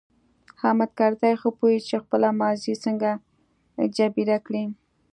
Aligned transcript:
حامد 0.61 0.89
کرزی 0.97 1.33
ښه 1.41 1.49
پوهیږي 1.57 1.85
چې 1.89 1.97
خپله 2.03 2.27
ماضي 2.41 2.73
څنګه 2.83 3.09
جبیره 3.95 4.37
کړي. 4.47 4.65